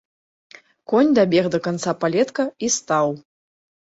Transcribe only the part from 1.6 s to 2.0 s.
канца